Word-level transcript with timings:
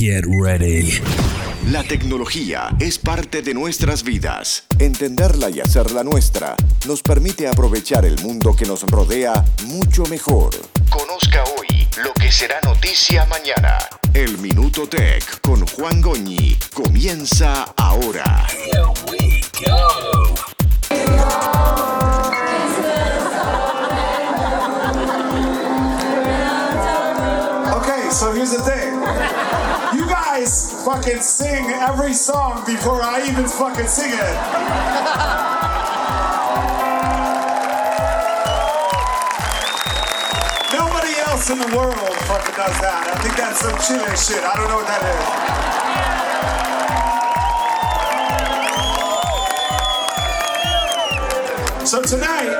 Get 0.00 0.24
ready. 0.24 0.98
La 1.66 1.84
tecnología 1.84 2.70
es 2.80 2.96
parte 2.96 3.42
de 3.42 3.52
nuestras 3.52 4.02
vidas. 4.02 4.64
Entenderla 4.78 5.50
y 5.50 5.60
hacerla 5.60 6.02
nuestra 6.02 6.56
nos 6.86 7.02
permite 7.02 7.46
aprovechar 7.46 8.06
el 8.06 8.18
mundo 8.22 8.56
que 8.56 8.64
nos 8.64 8.80
rodea 8.84 9.44
mucho 9.66 10.04
mejor. 10.04 10.52
Conozca 10.88 11.44
hoy 11.44 11.86
lo 12.02 12.14
que 12.14 12.32
será 12.32 12.58
noticia 12.64 13.26
mañana. 13.26 13.76
El 14.14 14.38
Minuto 14.38 14.88
Tech 14.88 15.42
con 15.42 15.66
Juan 15.66 16.00
Goñi 16.00 16.56
comienza 16.72 17.64
ahora. 17.76 18.46
Here 18.48 18.86
we 19.12 19.42
go. 19.66 20.19
Guys 30.32 30.72
fucking 30.84 31.20
sing 31.20 31.64
every 31.70 32.12
song 32.12 32.64
before 32.64 33.02
I 33.02 33.26
even 33.28 33.48
fucking 33.48 33.88
sing 33.88 34.12
it. 34.12 34.14
Nobody 40.72 41.18
else 41.26 41.50
in 41.50 41.58
the 41.58 41.66
world 41.76 42.16
fucking 42.30 42.54
does 42.54 42.78
that. 42.78 43.10
I 43.10 43.18
think 43.22 43.34
that's 43.36 43.58
some 43.58 43.76
Chile 43.82 44.16
shit. 44.16 44.44
I 44.44 44.54
don't 44.54 44.68
know 44.68 44.76
what 44.76 44.86
that 44.86 45.02
is. 51.82 51.90
So 51.90 52.02
tonight, 52.02 52.54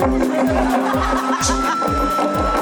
Thank 0.00 0.22
you. 2.52 2.57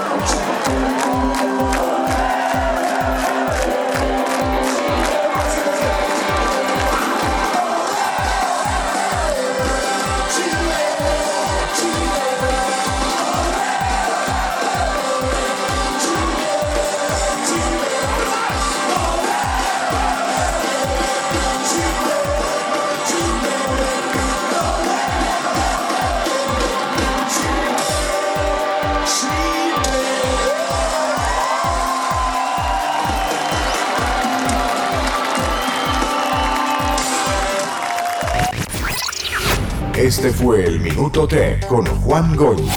Este 39.96 40.30
fue 40.30 40.64
el 40.64 40.80
Minuto 40.80 41.26
Tech 41.26 41.66
con 41.66 41.86
Juan 41.86 42.36
Goñi. 42.36 42.70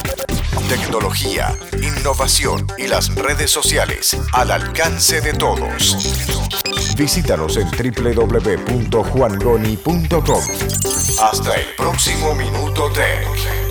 Tecnología, 0.70 1.54
innovación 1.74 2.66
y 2.78 2.88
las 2.88 3.14
redes 3.14 3.52
sociales 3.52 4.16
al 4.32 4.52
alcance 4.52 5.20
de 5.20 5.34
todos. 5.34 5.98
Visítanos 6.96 7.58
en 7.58 7.68
www.juangoni.com. 7.70 10.44
Hasta 11.22 11.56
el 11.56 11.66
próximo 11.76 12.34
Minuto 12.36 12.90
Tech. 12.94 13.69